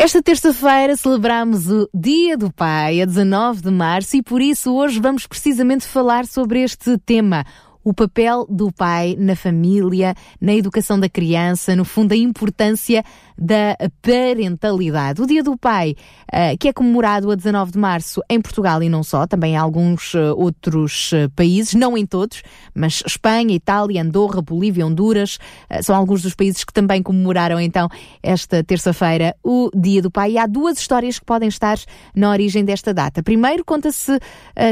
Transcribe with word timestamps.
Esta 0.00 0.22
terça-feira 0.22 0.94
celebramos 0.94 1.68
o 1.68 1.90
Dia 1.92 2.36
do 2.38 2.52
Pai, 2.52 3.02
a 3.02 3.04
19 3.04 3.62
de 3.62 3.70
março, 3.72 4.16
e 4.16 4.22
por 4.22 4.40
isso 4.40 4.72
hoje 4.72 5.00
vamos 5.00 5.26
precisamente 5.26 5.84
falar 5.84 6.24
sobre 6.24 6.62
este 6.62 6.96
tema. 6.98 7.44
O 7.82 7.92
papel 7.92 8.46
do 8.48 8.70
pai 8.70 9.16
na 9.18 9.34
família, 9.34 10.14
na 10.40 10.54
educação 10.54 11.00
da 11.00 11.08
criança, 11.08 11.74
no 11.74 11.84
fundo, 11.84 12.12
a 12.12 12.16
importância 12.16 13.04
da 13.38 13.76
parentalidade. 14.02 15.22
O 15.22 15.26
Dia 15.26 15.44
do 15.44 15.56
Pai, 15.56 15.94
uh, 16.32 16.58
que 16.58 16.68
é 16.68 16.72
comemorado 16.72 17.30
a 17.30 17.36
19 17.36 17.72
de 17.72 17.78
março 17.78 18.20
em 18.28 18.40
Portugal 18.40 18.82
e 18.82 18.88
não 18.88 19.04
só, 19.04 19.26
também 19.26 19.52
em 19.52 19.56
alguns 19.56 20.14
uh, 20.14 20.34
outros 20.36 21.12
uh, 21.12 21.30
países, 21.36 21.74
não 21.74 21.96
em 21.96 22.04
todos, 22.04 22.42
mas 22.74 23.02
Espanha, 23.06 23.54
Itália, 23.54 24.02
Andorra, 24.02 24.42
Bolívia, 24.42 24.84
Honduras, 24.84 25.38
são 25.82 25.94
alguns 25.94 26.22
dos 26.22 26.34
países 26.34 26.64
que 26.64 26.72
também 26.72 27.02
comemoraram 27.02 27.60
então 27.60 27.88
esta 28.22 28.64
terça-feira 28.64 29.36
o 29.44 29.70
Dia 29.74 30.02
do 30.02 30.10
Pai. 30.10 30.32
E 30.32 30.38
há 30.38 30.46
duas 30.46 30.78
histórias 30.78 31.18
que 31.18 31.24
podem 31.24 31.48
estar 31.48 31.78
na 32.14 32.30
origem 32.30 32.64
desta 32.64 32.92
data. 32.92 33.22
Primeiro, 33.22 33.64
conta-se 33.64 34.18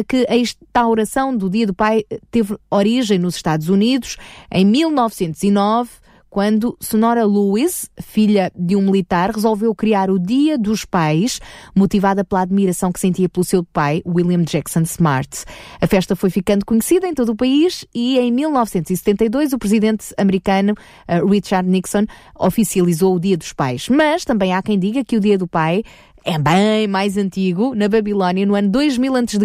que 0.09 0.27
a 0.29 0.37
instauração 0.37 1.37
do 1.37 1.51
Dia 1.51 1.67
do 1.67 1.75
Pai 1.75 2.05
teve 2.31 2.57
origem 2.71 3.19
nos 3.19 3.37
Estados 3.37 3.69
Unidos 3.69 4.17
em 4.51 4.65
1909 4.65 6.06
quando 6.29 6.77
Sonora 6.81 7.25
Lewis, 7.25 7.91
filha 8.01 8.53
de 8.55 8.77
um 8.77 8.83
militar, 8.83 9.31
resolveu 9.31 9.75
criar 9.75 10.11
o 10.11 10.19
Dia 10.19 10.59
dos 10.59 10.85
Pais, 10.85 11.41
motivada 11.75 12.25
pela 12.25 12.43
admiração 12.43 12.93
que 12.93 13.01
sentia 13.01 13.29
pelo 13.29 13.45
seu 13.45 13.65
pai, 13.65 14.03
William 14.07 14.43
Jackson 14.43 14.81
Smart. 14.83 15.45
A 15.81 15.87
festa 15.87 16.15
foi 16.15 16.31
ficando 16.31 16.65
conhecida 16.65 17.07
em 17.07 17.15
todo 17.15 17.31
o 17.31 17.37
país 17.37 17.87
e 17.95 18.19
em 18.19 18.31
1972 18.33 19.53
o 19.53 19.59
presidente 19.59 20.15
americano 20.19 20.75
uh, 21.09 21.27
Richard 21.27 21.69
Nixon 21.69 22.07
oficializou 22.39 23.17
o 23.17 23.21
Dia 23.21 23.37
dos 23.37 23.53
Pais. 23.53 23.89
Mas 23.89 24.25
também 24.25 24.53
há 24.53 24.63
quem 24.63 24.79
diga 24.79 25.05
que 25.05 25.17
o 25.17 25.21
Dia 25.21 25.39
do 25.39 25.47
Pai 25.47 25.83
é 26.27 26.37
bem 26.39 26.89
mais 26.89 27.17
antigo. 27.17 27.73
Na 27.77 27.89
Babilónia, 27.89 28.45
no 28.45 28.57
ano 28.57 28.69
2000 28.69 29.15
a.C., 29.15 29.39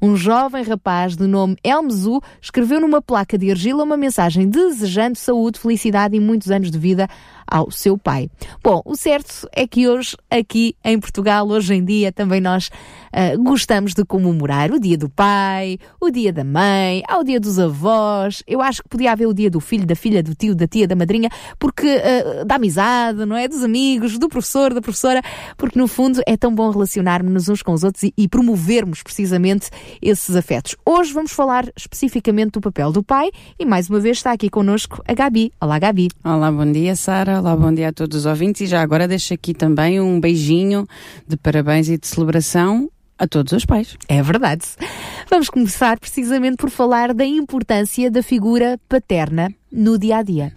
um 0.00 0.16
jovem 0.16 0.64
rapaz 0.64 1.14
de 1.14 1.26
nome 1.26 1.56
Elmzu 1.62 2.22
escreveu 2.40 2.80
numa 2.80 3.02
placa 3.02 3.36
de 3.36 3.50
argila 3.50 3.84
uma 3.84 3.98
mensagem 3.98 4.48
desejando 4.48 5.18
saúde, 5.18 5.60
felicidade 5.60 6.16
e 6.16 6.20
muitos 6.20 6.50
anos 6.50 6.70
de 6.70 6.78
vida 6.78 7.06
ao 7.50 7.70
seu 7.70 7.98
pai. 7.98 8.30
Bom, 8.62 8.80
o 8.84 8.94
certo 8.94 9.48
é 9.52 9.66
que 9.66 9.88
hoje, 9.88 10.16
aqui 10.30 10.76
em 10.84 10.98
Portugal, 10.98 11.48
hoje 11.48 11.74
em 11.74 11.84
dia, 11.84 12.12
também 12.12 12.40
nós 12.40 12.68
uh, 12.68 13.42
gostamos 13.42 13.92
de 13.92 14.04
comemorar 14.04 14.70
o 14.70 14.78
dia 14.78 14.96
do 14.96 15.08
pai, 15.08 15.78
o 16.00 16.10
dia 16.10 16.32
da 16.32 16.44
mãe, 16.44 17.02
ao 17.08 17.24
dia 17.24 17.40
dos 17.40 17.58
avós. 17.58 18.42
Eu 18.46 18.62
acho 18.62 18.82
que 18.82 18.88
podia 18.88 19.12
haver 19.12 19.26
o 19.26 19.34
dia 19.34 19.50
do 19.50 19.60
filho, 19.60 19.84
da 19.84 19.96
filha, 19.96 20.22
do 20.22 20.34
tio, 20.34 20.54
da 20.54 20.66
tia, 20.66 20.86
da 20.86 20.94
madrinha, 20.94 21.28
porque 21.58 21.86
uh, 21.86 22.44
da 22.44 22.54
amizade, 22.54 23.24
não 23.24 23.36
é? 23.36 23.48
Dos 23.48 23.64
amigos, 23.64 24.18
do 24.18 24.28
professor, 24.28 24.72
da 24.72 24.80
professora, 24.80 25.20
porque 25.56 25.78
no 25.78 25.88
fundo 25.88 26.20
é 26.26 26.36
tão 26.36 26.54
bom 26.54 26.70
relacionarmos 26.70 27.48
uns 27.48 27.62
com 27.62 27.72
os 27.72 27.82
outros 27.82 28.04
e, 28.04 28.14
e 28.16 28.28
promovermos 28.28 29.02
precisamente 29.02 29.68
esses 30.00 30.36
afetos. 30.36 30.76
Hoje 30.86 31.12
vamos 31.12 31.32
falar 31.32 31.66
especificamente 31.76 32.52
do 32.52 32.60
papel 32.60 32.92
do 32.92 33.02
pai 33.02 33.30
e 33.58 33.64
mais 33.64 33.88
uma 33.88 33.98
vez 33.98 34.18
está 34.18 34.32
aqui 34.32 34.48
connosco 34.48 35.02
a 35.06 35.14
Gabi. 35.14 35.52
Olá, 35.60 35.78
Gabi. 35.78 36.08
Olá, 36.24 36.52
bom 36.52 36.70
dia, 36.70 36.94
Sara. 36.94 37.39
Olá, 37.40 37.56
bom 37.56 37.72
dia 37.72 37.88
a 37.88 37.92
todos 37.92 38.18
os 38.18 38.26
ouvintes 38.26 38.60
e 38.60 38.66
já 38.66 38.82
agora 38.82 39.08
deixo 39.08 39.32
aqui 39.32 39.54
também 39.54 39.98
um 39.98 40.20
beijinho 40.20 40.86
de 41.26 41.38
parabéns 41.38 41.88
e 41.88 41.96
de 41.96 42.06
celebração 42.06 42.90
a 43.18 43.26
todos 43.26 43.54
os 43.54 43.64
pais. 43.64 43.96
É 44.10 44.22
verdade. 44.22 44.66
Vamos 45.30 45.48
começar 45.48 45.98
precisamente 45.98 46.58
por 46.58 46.68
falar 46.68 47.14
da 47.14 47.24
importância 47.24 48.10
da 48.10 48.22
figura 48.22 48.78
paterna 48.86 49.50
no 49.72 49.98
dia 49.98 50.18
a 50.18 50.22
dia. 50.22 50.52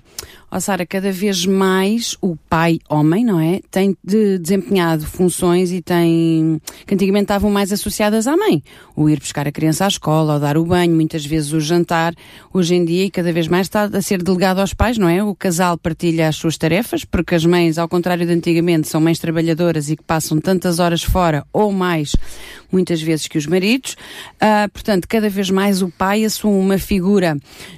Ó 0.54 0.58
oh, 0.58 0.62
Sara, 0.62 0.86
cada 0.86 1.12
vez 1.12 1.48
mais 1.48 2.16
o 2.22 2.36
pai 2.36 2.78
homem, 2.88 3.26
não 3.26 3.40
é? 3.40 3.60
Tem 3.72 3.98
de, 4.04 4.38
desempenhado 4.38 5.04
funções 5.04 5.72
e 5.72 5.82
tem 5.82 6.62
que 6.86 6.94
antigamente 6.94 7.24
estavam 7.24 7.50
mais 7.50 7.74
associadas 7.74 8.28
à 8.28 8.38
mãe. 8.38 8.62
O 8.96 9.10
ir 9.10 9.18
buscar 9.18 9.48
a 9.48 9.52
criança 9.52 9.86
à 9.86 9.88
escola, 9.88 10.36
ou 10.36 10.40
dar 10.40 10.56
o 10.56 10.64
banho, 10.64 10.94
muitas 10.94 11.26
vezes 11.26 11.54
o 11.54 11.60
jantar. 11.60 12.14
Hoje 12.54 12.76
em 12.76 12.86
dia, 12.86 13.06
e 13.06 13.10
cada 13.10 13.34
vez 13.34 13.48
mais 13.48 13.66
está 13.66 13.86
a 13.86 14.02
ser 14.04 14.22
delegado 14.22 14.60
aos 14.60 14.76
pais, 14.76 14.96
não 14.96 15.10
é? 15.10 15.24
O 15.24 15.34
casal 15.34 15.76
partilha 15.76 16.28
as 16.28 16.36
suas 16.36 16.56
tarefas, 16.56 17.04
porque 17.04 17.34
as 17.34 17.44
mães, 17.44 17.80
ao 17.80 17.90
contrário 17.90 18.24
de 18.24 18.32
antigamente, 18.32 18.88
são 18.88 19.02
mães 19.02 19.18
trabalhadoras 19.18 19.90
e 19.90 19.96
que 19.96 20.04
passam 20.04 20.40
tantas 20.40 20.78
horas 20.78 21.02
fora 21.02 21.44
ou 21.52 21.72
mais, 21.72 22.16
muitas 22.72 23.02
vezes 23.02 23.28
que 23.28 23.40
os 23.40 23.48
maridos. 23.48 23.94
Uh, 24.36 24.70
portanto, 24.72 25.08
cada 25.08 25.30
vez 25.30 25.50
mais 25.50 25.82
o 25.82 25.90
pai 25.90 26.24
assume 26.24 26.60
uma 26.60 26.78
figura, 26.78 27.36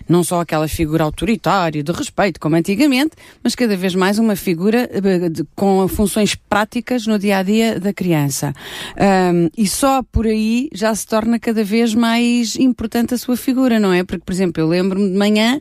não 0.10 0.26
só 0.26 0.42
aquela 0.42 0.68
figura 0.68 1.06
autoritária, 1.06 1.82
de 1.82 1.92
respeito, 1.94 2.38
como 2.38 2.65
antigamente, 2.66 3.12
mas 3.44 3.54
cada 3.54 3.78
vez 3.78 3.94
mais 3.94 4.18
uma 4.18 4.36
figura 4.36 4.90
eh, 4.92 5.44
com 5.56 5.88
funções 5.88 6.34
práticas 6.34 7.06
no 7.06 7.20
dia 7.20 7.38
a 7.38 7.44
dia 7.44 7.80
da 7.80 7.94
criança. 7.94 8.54
Um, 8.98 9.50
e 9.56 9.68
só 9.68 10.02
por 10.02 10.26
aí 10.26 10.68
já 10.74 10.94
se 10.96 11.06
torna 11.06 11.40
cada 11.40 11.64
vez 11.64 11.94
mais 11.94 12.56
importante 12.56 13.14
a 13.14 13.18
sua 13.20 13.38
figura, 13.38 13.80
não 13.80 13.94
é? 13.94 14.04
Porque, 14.04 14.24
por 14.26 14.34
exemplo, 14.34 14.64
eu 14.64 14.68
lembro-me 14.68 15.12
de 15.12 15.18
manhã, 15.18 15.60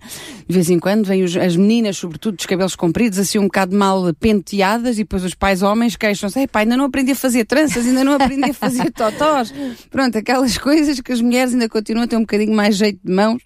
de 0.49 0.55
vez 0.55 0.71
em 0.71 0.79
quando, 0.79 1.05
vêm 1.05 1.23
os, 1.23 1.37
as 1.37 1.57
meninas, 1.57 1.99
sobretudo 1.99 2.37
dos 2.37 2.47
cabelos 2.47 2.75
compridos, 2.75 3.19
assim 3.19 3.39
um 3.39 3.45
bocado 3.45 3.77
mal 3.77 4.03
penteadas, 4.15 4.97
e 4.97 5.03
depois 5.03 5.25
os 5.25 5.35
pais 5.35 5.61
homens 5.63 5.97
queixam-se: 5.97 6.41
Ei, 6.41 6.47
pai, 6.47 6.63
ainda 6.63 6.77
não 6.77 6.87
aprendi 6.87 7.13
a 7.13 7.17
fazer 7.17 7.45
tranças, 7.45 7.87
ainda 7.87 8.03
não 8.03 8.15
aprendi 8.15 8.51
a 8.51 8.55
fazer 8.55 8.91
totós. 8.93 9.53
Pronto, 9.91 10.17
aquelas 10.17 10.57
coisas 10.57 11.01
que 11.01 11.13
as 11.13 11.21
mulheres 11.21 11.53
ainda 11.53 11.69
continuam 11.69 12.05
a 12.05 12.09
ter 12.09 12.17
um 12.17 12.21
bocadinho 12.21 12.55
mais 12.55 12.77
jeito 12.77 12.99
de 13.05 13.13
mãos 13.13 13.43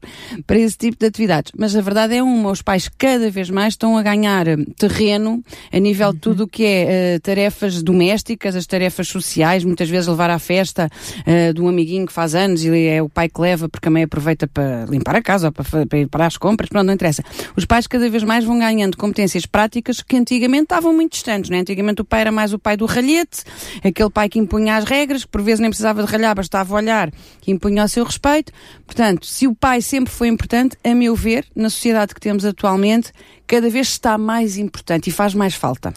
para 0.46 0.58
esse 0.58 0.76
tipo 0.76 0.96
de 0.96 1.06
atividades. 1.06 1.50
Mas 1.58 1.75
a 1.75 1.80
verdade 1.80 2.14
é 2.14 2.22
uma, 2.22 2.52
os 2.52 2.62
pais 2.62 2.88
cada 2.96 3.28
vez 3.30 3.47
mais 3.50 3.75
estão 3.75 3.97
a 3.97 4.03
ganhar 4.03 4.47
eh, 4.47 4.56
terreno 4.76 5.42
a 5.72 5.78
nível 5.78 6.12
de 6.12 6.19
tudo 6.19 6.44
o 6.44 6.48
que 6.48 6.64
é 6.64 7.16
uh, 7.16 7.20
tarefas 7.20 7.82
domésticas, 7.82 8.56
as 8.56 8.66
tarefas 8.66 9.09
sociais, 9.09 9.64
muitas 9.64 9.88
vezes 9.88 10.06
levar 10.06 10.31
à 10.31 10.38
festa 10.38 10.88
uh, 11.20 11.53
de 11.53 11.60
um 11.60 11.69
amiguinho 11.69 12.06
que 12.06 12.12
faz 12.12 12.34
anos 12.34 12.64
e 12.64 12.87
é 12.87 13.03
o 13.03 13.08
pai 13.08 13.28
que 13.28 13.41
leva 13.41 13.69
porque 13.69 13.88
a 13.88 13.91
mãe 13.91 14.03
aproveita 14.03 14.47
para 14.47 14.84
limpar 14.87 15.16
a 15.16 15.22
casa 15.22 15.48
ou 15.48 15.53
para, 15.53 15.87
para 15.87 15.98
ir 15.98 16.08
para 16.08 16.26
as 16.26 16.37
compras, 16.37 16.69
pronto, 16.69 16.87
não 16.87 16.94
interessa. 16.94 17.22
Os 17.56 17.64
pais 17.64 17.87
cada 17.87 18.08
vez 18.08 18.22
mais 18.22 18.44
vão 18.44 18.58
ganhando 18.58 18.97
competências 18.97 19.47
práticas 19.47 20.03
que 20.03 20.16
antigamente 20.16 20.64
estavam 20.64 20.92
muito 20.92 21.12
distantes, 21.12 21.50
né? 21.50 21.60
Antigamente 21.60 22.03
o 22.03 22.04
pai 22.04 22.22
era 22.22 22.32
mais 22.32 22.53
o 22.53 22.58
pai 22.58 22.76
do 22.76 22.87
ralhete, 22.87 23.44
aquele 23.84 24.10
pai 24.10 24.28
que 24.28 24.38
impunha 24.38 24.76
as 24.76 24.84
regras, 24.84 25.25
que 25.25 25.31
por 25.31 25.42
vezes 25.42 25.60
nem 25.60 25.70
precisava 25.70 26.03
de 26.03 26.10
ralhar, 26.10 26.34
bastava 26.34 26.75
olhar, 26.75 27.10
que 27.41 27.50
impunha 27.50 27.84
o 27.84 27.88
seu 27.88 28.04
respeito. 28.04 28.53
Portanto, 28.87 29.26
se 29.26 29.47
o 29.47 29.54
pai 29.54 29.82
sempre 29.82 30.12
foi 30.12 30.28
importante, 30.28 30.76
a 30.84 30.94
meu 30.94 31.14
ver, 31.14 31.47
na 31.54 31.70
sociedade 31.70 32.14
que 32.14 32.20
temos 32.20 32.44
atualmente, 32.44 33.12
cada 33.48 33.70
vez 33.70 33.88
está 33.88 34.19
mais 34.19 34.59
importante 34.59 35.09
e 35.09 35.12
faz 35.12 35.34
mais 35.34 35.54
falta. 35.54 35.92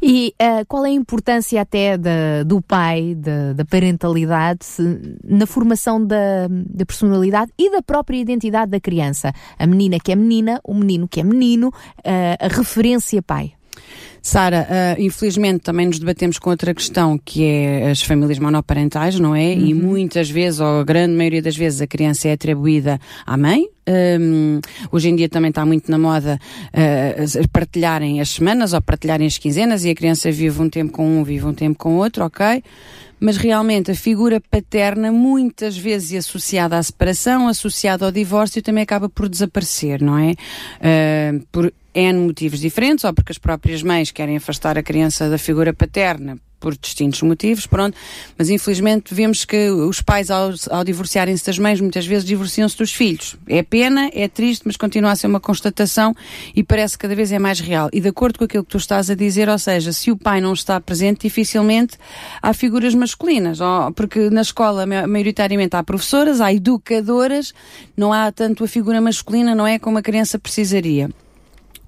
E 0.00 0.34
uh, 0.40 0.66
qual 0.68 0.84
é 0.84 0.90
a 0.90 0.92
importância 0.92 1.60
até 1.60 1.96
da, 1.96 2.42
do 2.44 2.60
pai, 2.60 3.14
da, 3.14 3.54
da 3.54 3.64
parentalidade, 3.64 4.66
na 5.24 5.46
formação 5.46 6.04
da, 6.04 6.48
da, 6.50 6.84
personalidade 6.84 7.50
e 7.58 7.70
da 7.70 7.80
própria 7.82 8.18
identidade 8.18 8.70
da 8.70 8.80
criança? 8.80 9.32
A 9.58 9.66
menina 9.66 9.98
que 9.98 10.12
é 10.12 10.16
menina, 10.16 10.60
o 10.62 10.74
menino 10.74 11.08
que 11.08 11.20
é 11.20 11.24
menino, 11.24 11.68
uh, 11.68 11.72
a 12.38 12.48
referência 12.48 13.22
pai. 13.22 13.54
Sara, 14.22 14.68
uh, 14.70 15.02
infelizmente 15.02 15.62
também 15.62 15.86
nos 15.86 15.98
debatemos 15.98 16.38
com 16.38 16.48
outra 16.50 16.72
questão 16.72 17.18
que 17.18 17.44
é 17.44 17.90
as 17.90 18.00
famílias 18.00 18.38
monoparentais, 18.38 19.18
não 19.18 19.34
é? 19.34 19.52
Uhum. 19.52 19.66
E 19.66 19.74
muitas 19.74 20.30
vezes, 20.30 20.60
ou 20.60 20.80
a 20.80 20.84
grande 20.84 21.14
maioria 21.14 21.42
das 21.42 21.56
vezes, 21.56 21.80
a 21.80 21.88
criança 21.88 22.28
é 22.28 22.32
atribuída 22.32 23.00
à 23.26 23.36
mãe. 23.36 23.66
Um, 24.20 24.60
hoje 24.92 25.08
em 25.08 25.16
dia 25.16 25.28
também 25.28 25.48
está 25.48 25.66
muito 25.66 25.90
na 25.90 25.98
moda 25.98 26.38
uh, 26.68 27.48
partilharem 27.48 28.20
as 28.20 28.30
semanas 28.30 28.72
ou 28.72 28.80
partilharem 28.80 29.26
as 29.26 29.38
quinzenas 29.38 29.84
e 29.84 29.90
a 29.90 29.94
criança 29.94 30.30
vive 30.30 30.62
um 30.62 30.70
tempo 30.70 30.92
com 30.92 31.04
um, 31.04 31.24
vive 31.24 31.44
um 31.44 31.52
tempo 31.52 31.76
com 31.76 31.96
outro, 31.96 32.24
ok? 32.24 32.62
mas 33.18 33.36
realmente 33.36 33.88
a 33.88 33.94
figura 33.94 34.40
paterna, 34.40 35.12
muitas 35.12 35.78
vezes 35.78 36.26
associada 36.26 36.76
à 36.76 36.82
separação, 36.82 37.46
associada 37.46 38.04
ao 38.04 38.10
divórcio, 38.10 38.60
também 38.60 38.82
acaba 38.82 39.08
por 39.08 39.28
desaparecer, 39.28 40.02
não 40.02 40.18
é? 40.18 40.32
Uh, 40.32 41.46
por 41.52 41.72
N 41.94 42.26
motivos 42.26 42.60
diferentes, 42.60 43.04
ou 43.04 43.12
porque 43.12 43.32
as 43.32 43.38
próprias 43.38 43.82
mães 43.82 44.10
querem 44.10 44.36
afastar 44.36 44.78
a 44.78 44.82
criança 44.82 45.28
da 45.28 45.38
figura 45.38 45.72
paterna 45.72 46.38
por 46.62 46.76
distintos 46.76 47.20
motivos, 47.22 47.66
pronto, 47.66 47.98
mas 48.38 48.48
infelizmente 48.48 49.12
vemos 49.12 49.44
que 49.44 49.68
os 49.68 50.00
pais, 50.00 50.30
ao, 50.30 50.52
ao 50.70 50.84
divorciarem-se 50.84 51.44
das 51.44 51.58
mães, 51.58 51.80
muitas 51.80 52.06
vezes 52.06 52.24
divorciam-se 52.24 52.78
dos 52.78 52.94
filhos. 52.94 53.36
É 53.48 53.64
pena, 53.64 54.08
é 54.14 54.28
triste, 54.28 54.62
mas 54.64 54.76
continua 54.76 55.10
a 55.10 55.16
ser 55.16 55.26
uma 55.26 55.40
constatação 55.40 56.14
e 56.54 56.62
parece 56.62 56.96
que 56.96 57.02
cada 57.02 57.16
vez 57.16 57.32
é 57.32 57.38
mais 57.40 57.58
real. 57.58 57.90
E 57.92 58.00
de 58.00 58.08
acordo 58.08 58.38
com 58.38 58.44
aquilo 58.44 58.62
que 58.62 58.70
tu 58.70 58.78
estás 58.78 59.10
a 59.10 59.16
dizer, 59.16 59.48
ou 59.48 59.58
seja, 59.58 59.92
se 59.92 60.12
o 60.12 60.16
pai 60.16 60.40
não 60.40 60.52
está 60.52 60.80
presente, 60.80 61.22
dificilmente 61.22 61.98
há 62.40 62.54
figuras 62.54 62.94
masculinas, 62.94 63.58
porque 63.96 64.30
na 64.30 64.42
escola 64.42 64.86
maioritariamente 64.86 65.74
há 65.74 65.82
professoras, 65.82 66.40
há 66.40 66.52
educadoras, 66.52 67.52
não 67.96 68.12
há 68.12 68.30
tanto 68.30 68.62
a 68.62 68.68
figura 68.68 69.00
masculina, 69.00 69.52
não 69.52 69.66
é 69.66 69.80
como 69.80 69.98
a 69.98 70.02
criança 70.02 70.38
precisaria. 70.38 71.10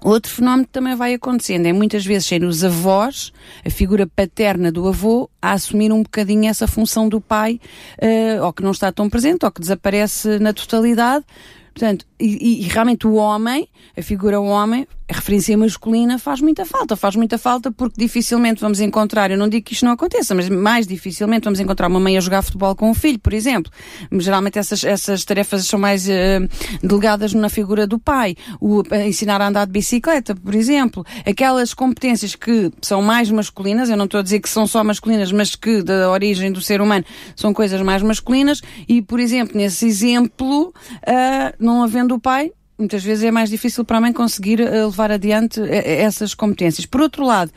Outro 0.04 0.30
fenómeno 0.30 0.66
que 0.66 0.72
também 0.72 0.94
vai 0.94 1.14
acontecendo 1.14 1.64
é 1.64 1.72
muitas 1.72 2.04
vezes 2.04 2.28
serem 2.28 2.46
os 2.46 2.62
avós, 2.62 3.32
a 3.64 3.70
figura 3.70 4.06
paterna 4.06 4.70
do 4.70 4.86
avô, 4.86 5.30
a 5.40 5.52
assumir 5.52 5.90
um 5.90 6.02
bocadinho 6.02 6.46
essa 6.46 6.66
função 6.66 7.08
do 7.08 7.22
pai, 7.22 7.58
uh, 8.02 8.44
ou 8.44 8.52
que 8.52 8.62
não 8.62 8.72
está 8.72 8.92
tão 8.92 9.08
presente, 9.08 9.46
ou 9.46 9.50
que 9.50 9.62
desaparece 9.62 10.38
na 10.38 10.52
totalidade. 10.52 11.24
Portanto, 11.74 12.06
e, 12.20 12.62
e, 12.64 12.68
realmente 12.68 13.04
o 13.04 13.14
homem, 13.14 13.68
a 13.98 14.00
figura 14.00 14.40
homem, 14.40 14.86
a 15.10 15.14
referência 15.16 15.58
masculina 15.58 16.18
faz 16.18 16.40
muita 16.40 16.64
falta. 16.64 16.96
Faz 16.96 17.16
muita 17.16 17.36
falta 17.36 17.72
porque 17.72 17.96
dificilmente 17.98 18.60
vamos 18.60 18.80
encontrar, 18.80 19.30
eu 19.30 19.36
não 19.36 19.48
digo 19.48 19.66
que 19.66 19.74
isto 19.74 19.84
não 19.84 19.92
aconteça, 19.92 20.34
mas 20.36 20.48
mais 20.48 20.86
dificilmente 20.86 21.44
vamos 21.44 21.58
encontrar 21.58 21.88
uma 21.88 21.98
mãe 21.98 22.16
a 22.16 22.20
jogar 22.20 22.42
futebol 22.42 22.76
com 22.76 22.88
um 22.88 22.94
filho, 22.94 23.18
por 23.18 23.32
exemplo. 23.34 23.72
Geralmente 24.12 24.56
essas, 24.56 24.84
essas 24.84 25.24
tarefas 25.24 25.66
são 25.66 25.78
mais 25.78 26.06
uh, 26.06 26.48
delegadas 26.80 27.34
na 27.34 27.48
figura 27.48 27.88
do 27.88 27.98
pai. 27.98 28.36
O, 28.60 28.80
uh, 28.80 28.94
ensinar 29.04 29.42
a 29.42 29.48
andar 29.48 29.66
de 29.66 29.72
bicicleta, 29.72 30.34
por 30.34 30.54
exemplo. 30.54 31.04
Aquelas 31.26 31.74
competências 31.74 32.36
que 32.36 32.70
são 32.80 33.02
mais 33.02 33.30
masculinas, 33.30 33.90
eu 33.90 33.96
não 33.96 34.04
estou 34.04 34.20
a 34.20 34.22
dizer 34.22 34.38
que 34.38 34.48
são 34.48 34.66
só 34.66 34.84
masculinas, 34.84 35.32
mas 35.32 35.56
que 35.56 35.82
da 35.82 36.08
origem 36.08 36.52
do 36.52 36.60
ser 36.60 36.80
humano 36.80 37.04
são 37.34 37.52
coisas 37.52 37.82
mais 37.82 38.00
masculinas. 38.00 38.62
E, 38.88 39.02
por 39.02 39.18
exemplo, 39.18 39.56
nesse 39.56 39.86
exemplo, 39.86 40.68
uh, 40.68 41.63
não 41.64 41.82
havendo 41.82 42.14
o 42.14 42.20
pai, 42.20 42.52
muitas 42.78 43.02
vezes 43.02 43.24
é 43.24 43.30
mais 43.30 43.50
difícil 43.50 43.84
para 43.84 43.98
a 43.98 44.00
mãe 44.00 44.12
conseguir 44.12 44.60
eh, 44.60 44.84
levar 44.84 45.10
adiante 45.10 45.60
eh, 45.60 46.02
essas 46.02 46.34
competências. 46.34 46.86
Por 46.86 47.00
outro 47.00 47.24
lado, 47.24 47.52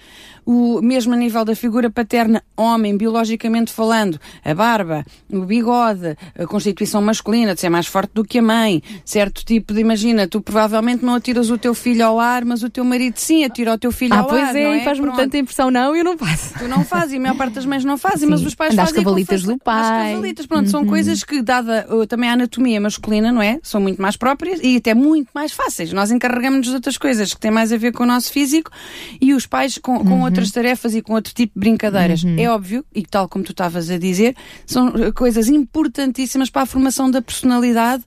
o 0.46 0.82
mesmo 0.82 1.14
a 1.14 1.18
nível 1.18 1.44
da 1.44 1.56
figura 1.56 1.90
paterna, 1.90 2.42
homem, 2.56 2.96
biologicamente 2.96 3.74
falando, 3.74 4.18
a 4.46 4.54
barba, 4.54 5.06
o 5.30 5.42
bigode, 5.42 6.16
a 6.38 6.46
constituição 6.46 7.02
masculina, 7.02 7.54
de 7.54 7.60
ser 7.60 7.70
mais 7.70 7.86
forte 7.86 8.12
do 8.14 8.24
que 8.24 8.40
a 8.40 8.42
mãe, 8.42 8.82
certo 9.04 9.44
tipo 9.44 9.74
de, 9.74 9.82
imagina, 9.82 10.26
tu 10.28 10.40
provavelmente 10.40 11.04
não 11.04 11.16
atiras 11.16 11.50
o 11.50 11.58
teu 11.58 11.74
filho 11.74 12.06
ao 12.06 12.18
ar, 12.18 12.46
mas 12.46 12.64
o 12.64 12.70
teu 12.70 12.86
marido 12.86 13.18
sim 13.18 13.44
atira 13.44 13.74
o 13.74 13.78
teu 13.78 13.92
filho 13.92 14.14
ah, 14.14 14.20
ao 14.20 14.28
pois 14.28 14.42
ar. 14.42 14.56
é, 14.56 14.78
é? 14.78 14.84
faz-me 14.84 15.12
tanta 15.14 15.38
impressão, 15.38 15.70
não, 15.70 15.94
eu 15.94 16.04
não 16.04 16.18
faço. 16.18 16.54
Tu 16.58 16.68
não 16.68 16.86
fazes, 16.86 17.14
e 17.14 17.18
a 17.18 17.20
maior 17.20 17.36
parte 17.36 17.54
das 17.56 17.66
mães 17.66 17.84
não 17.84 17.98
fazem, 17.98 18.20
sim. 18.20 18.28
mas 18.28 18.42
os 18.42 18.56
pais 18.56 18.74
fazem. 18.74 18.92
As 19.00 19.04
cavalitas 19.04 19.44
do 19.44 19.58
pai. 19.58 19.82
As 19.82 20.12
cavalitas, 20.12 20.46
pronto, 20.46 20.66
uhum. 20.66 20.72
são 20.72 20.86
coisas 20.86 21.24
que, 21.26 21.42
dada 21.42 21.86
também 22.08 22.30
a 22.30 22.34
anatomia 22.34 22.80
masculina, 22.80 23.34
não 23.34 23.42
é? 23.42 23.60
São 23.64 23.82
muito 23.82 24.02
mais 24.02 24.16
próprias 24.16 24.62
e 24.64 24.78
até 24.78 24.94
muito 24.94 25.07
mais 25.34 25.52
fáceis. 25.52 25.92
Nós 25.94 26.12
encarregamos-nos 26.12 26.68
de 26.68 26.76
outras 26.76 26.98
coisas 26.98 27.34
que 27.34 27.40
têm 27.40 27.52
mais 27.52 27.72
a 27.72 27.78
ver 27.78 27.92
com 27.94 28.04
o 28.04 28.06
nosso 28.06 28.32
físico 28.32 28.72
e 29.20 29.34
os 29.34 29.46
pais 29.46 29.78
com, 29.78 30.00
com 30.00 30.16
uhum. 30.16 30.24
outras 30.24 30.52
tarefas 30.52 30.96
e 30.96 31.02
com 31.02 31.14
outro 31.14 31.34
tipo 31.34 31.54
de 31.54 31.60
brincadeiras. 31.60 32.24
Uhum. 32.24 32.40
É 32.40 32.50
óbvio, 32.50 32.86
e 32.94 33.04
tal 33.04 33.28
como 33.28 33.44
tu 33.44 33.52
estavas 33.52 33.90
a 33.90 33.98
dizer, 33.98 34.36
são 34.66 34.92
coisas 35.14 35.48
importantíssimas 35.48 36.50
para 36.50 36.64
a 36.64 36.66
formação 36.66 37.10
da 37.10 37.22
personalidade. 37.22 38.04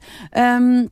Um, 0.60 0.88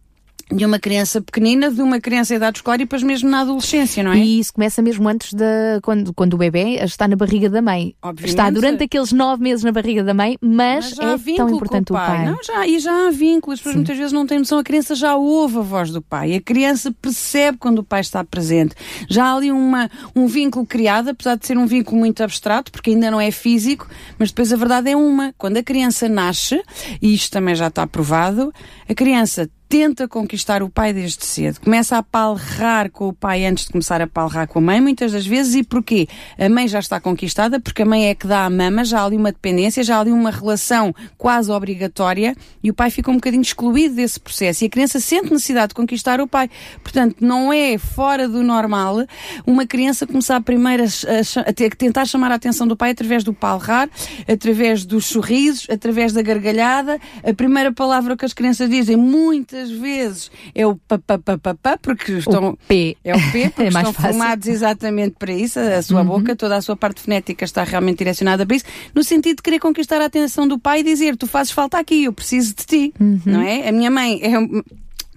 de 0.50 0.64
uma 0.64 0.78
criança 0.78 1.20
pequenina, 1.20 1.70
de 1.70 1.82
uma 1.82 2.00
criança 2.00 2.32
em 2.32 2.36
idade 2.36 2.58
escolar 2.58 2.76
e 2.76 2.84
depois 2.84 3.02
mesmo 3.02 3.28
na 3.28 3.40
adolescência, 3.40 4.02
não 4.02 4.12
é? 4.12 4.18
E 4.18 4.38
isso 4.38 4.52
começa 4.52 4.80
mesmo 4.80 5.06
antes 5.08 5.34
da. 5.34 5.80
quando, 5.82 6.12
quando 6.14 6.34
o 6.34 6.38
bebê 6.38 6.82
está 6.82 7.06
na 7.06 7.16
barriga 7.16 7.50
da 7.50 7.60
mãe. 7.60 7.94
Obviamente. 8.02 8.30
Está 8.30 8.50
durante 8.50 8.84
aqueles 8.84 9.12
nove 9.12 9.42
meses 9.42 9.62
na 9.62 9.72
barriga 9.72 10.02
da 10.02 10.14
mãe, 10.14 10.38
mas, 10.40 10.94
mas 10.96 11.26
é 11.26 11.36
tão 11.36 11.50
importante 11.50 11.92
o 11.92 11.94
pai. 11.94 12.04
o 12.04 12.16
pai. 12.16 12.26
Não, 12.26 12.42
já, 12.42 12.66
e 12.66 12.78
já 12.78 13.08
há 13.08 13.10
vínculos, 13.10 13.58
depois 13.58 13.76
muitas 13.76 13.96
vezes 13.96 14.12
não 14.12 14.26
tem 14.26 14.38
noção, 14.38 14.58
a 14.58 14.64
criança 14.64 14.94
já 14.94 15.16
ouve 15.16 15.58
a 15.58 15.62
voz 15.62 15.90
do 15.90 16.00
pai, 16.00 16.34
a 16.34 16.40
criança 16.40 16.90
percebe 16.92 17.58
quando 17.58 17.80
o 17.80 17.84
pai 17.84 18.00
está 18.00 18.24
presente. 18.24 18.74
Já 19.08 19.26
há 19.26 19.34
ali 19.34 19.52
uma, 19.52 19.90
um 20.16 20.26
vínculo 20.26 20.64
criado, 20.64 21.08
apesar 21.08 21.36
de 21.36 21.46
ser 21.46 21.58
um 21.58 21.66
vínculo 21.66 21.98
muito 21.98 22.22
abstrato, 22.22 22.72
porque 22.72 22.90
ainda 22.90 23.10
não 23.10 23.20
é 23.20 23.30
físico, 23.30 23.86
mas 24.18 24.30
depois 24.30 24.52
a 24.52 24.56
verdade 24.56 24.90
é 24.90 24.96
uma. 24.96 25.34
Quando 25.36 25.58
a 25.58 25.62
criança 25.62 26.08
nasce, 26.08 26.62
e 27.02 27.12
isto 27.12 27.30
também 27.30 27.54
já 27.54 27.68
está 27.68 27.86
provado, 27.86 28.52
a 28.88 28.94
criança 28.94 29.48
tenta 29.69 30.09
conquistar 30.09 30.62
o 30.62 30.70
pai 30.70 30.93
desde 30.93 31.25
cedo. 31.25 31.61
Começa 31.61 31.99
a 31.99 32.03
palrar 32.03 32.91
com 32.91 33.09
o 33.09 33.12
pai 33.12 33.44
antes 33.44 33.67
de 33.67 33.73
começar 33.73 34.00
a 34.00 34.06
palrar 34.06 34.49
com 34.49 34.59
a 34.61 34.62
mãe, 34.62 34.81
muitas 34.81 35.12
das 35.12 35.26
vezes. 35.26 35.55
E 35.55 35.62
porquê? 35.62 36.09
A 36.38 36.49
mãe 36.49 36.67
já 36.67 36.79
está 36.79 36.99
conquistada, 36.99 37.61
porque 37.61 37.82
a 37.82 37.87
mãe 37.87 38.09
é 38.09 38.15
que 38.15 38.26
dá 38.26 38.47
a 38.47 38.50
mama, 38.50 38.85
já 38.85 39.00
há 39.00 39.05
ali 39.05 39.17
uma 39.17 39.31
dependência, 39.31 39.82
já 39.82 39.97
há 39.97 40.00
ali 40.00 40.11
uma 40.11 40.31
relação 40.31 40.94
quase 41.19 41.50
obrigatória 41.50 42.35
e 42.62 42.70
o 42.70 42.75
pai 42.75 42.91
fica 42.91 43.11
um 43.11 43.15
bocadinho 43.15 43.43
excluído 43.43 43.94
desse 43.97 44.19
processo. 44.19 44.65
E 44.65 44.69
a 44.69 44.70
criança 44.70 45.00
sente 45.00 45.31
necessidade 45.31 45.69
de 45.69 45.75
conquistar 45.75 46.20
o 46.20 46.26
pai. 46.26 46.49
Portanto, 46.82 47.17
não 47.20 47.53
é 47.53 47.76
fora 47.76 48.26
do 48.26 48.43
normal 48.43 49.05
uma 49.47 49.67
criança 49.67 50.06
começar 50.06 50.41
primeiro 50.41 50.85
a, 50.85 50.87
a, 50.87 51.50
a 51.50 51.53
tentar 51.53 52.06
chamar 52.06 52.32
a 52.32 52.37
atenção 52.37 52.67
do 52.67 52.76
pai 52.76 52.93
através 52.93 53.23
do 53.23 53.35
palrar, 53.35 53.88
através 54.26 54.87
dos 54.87 55.06
sorrisos, 55.06 55.67
através 55.69 56.12
da 56.15 56.23
gargalhada. 56.23 56.99
A 57.23 57.35
primeira 57.35 57.70
palavra 57.70 58.17
que 58.17 58.25
as 58.25 58.32
crianças 58.32 58.70
dizem, 58.70 58.97
muitas 58.97 59.57
muitas 59.58 59.70
vezes 59.70 60.31
é 60.55 60.66
o 60.66 60.76
papapapapá, 60.76 61.76
porque 61.78 62.12
estão. 62.12 62.50
O 62.50 62.56
P. 62.56 62.96
É 63.05 63.14
o 63.14 63.32
P, 63.32 63.50
porque 63.50 63.62
é 63.62 63.69
estão 63.69 63.93
fácil. 63.93 64.10
formados 64.10 64.46
exatamente 64.46 65.16
para 65.19 65.32
isso. 65.32 65.58
A 65.58 65.82
sua 65.82 66.00
uhum. 66.00 66.06
boca, 66.06 66.37
toda 66.37 66.56
a 66.56 66.62
sua 66.62 66.76
parte 66.76 67.00
fonética 67.00 67.44
está 67.44 67.64
realmente 67.64 67.99
direcionada 67.99 68.46
para 68.46 68.56
isso, 68.56 68.64
no 68.94 69.02
sentido 69.02 69.37
de 69.37 69.43
querer 69.43 69.58
conquistar 69.58 70.00
a 70.00 70.05
atenção 70.05 70.46
do 70.46 70.58
pai 70.58 70.81
e 70.81 70.82
dizer: 70.82 71.16
Tu 71.16 71.26
fazes 71.26 71.52
falta 71.52 71.78
aqui, 71.78 72.05
eu 72.05 72.12
preciso 72.12 72.55
de 72.55 72.64
ti. 72.64 72.94
Uhum. 73.00 73.20
Não 73.25 73.43
é? 73.43 73.69
A 73.69 73.72
minha 73.72 73.90
mãe 73.90 74.20
é 74.22 74.28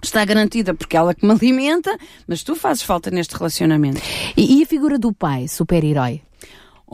está 0.02 0.24
garantida 0.24 0.74
porque 0.74 0.96
ela 0.96 1.14
que 1.14 1.24
me 1.24 1.32
alimenta, 1.32 1.96
mas 2.26 2.42
tu 2.42 2.56
fazes 2.56 2.82
falta 2.82 3.08
neste 3.08 3.36
relacionamento. 3.36 4.00
E, 4.36 4.58
e 4.58 4.62
a 4.64 4.66
figura 4.66 4.98
do 4.98 5.12
pai, 5.12 5.46
super-herói? 5.46 6.20